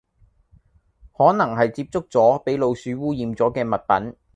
[1.15, 4.15] 可能係接觸左俾老鼠污染左既物品